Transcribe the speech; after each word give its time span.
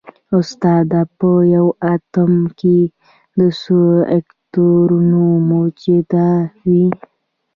استاده 0.37 1.01
په 1.17 1.29
یو 1.55 1.67
اتوم 1.93 2.33
کې 2.59 2.77
څو 3.61 3.77
الکترونونه 4.15 5.41
موجود 5.51 6.09
وي 6.69 6.85